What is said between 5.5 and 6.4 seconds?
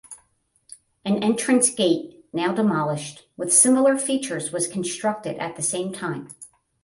the same time.